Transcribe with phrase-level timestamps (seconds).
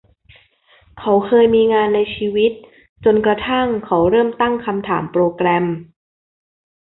[0.99, 2.51] เขาเคยมีงานในชีวิต
[3.05, 5.65] จนกระทั่งเขาเริ่มตั้งคำถามโปรแกรม